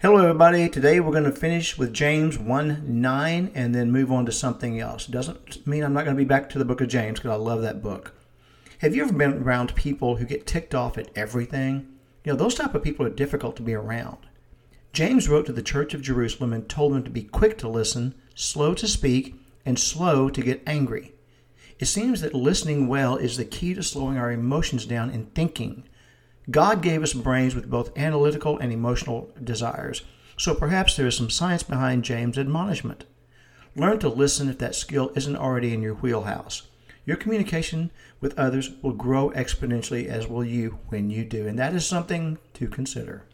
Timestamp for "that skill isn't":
34.58-35.36